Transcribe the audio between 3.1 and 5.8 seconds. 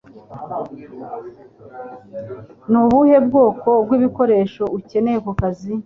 bwoko bw'ibikoresho ukeneye ku kazi?